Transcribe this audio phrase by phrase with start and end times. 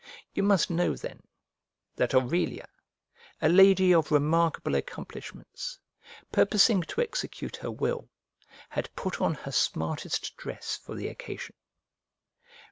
[0.33, 1.21] You must know, then,
[1.95, 2.67] that Aurelia,
[3.39, 5.77] a lady of remarkable accomplishments,
[6.31, 8.09] purposing to execute her will,
[8.69, 11.53] had put on her smartest dress for the occasion.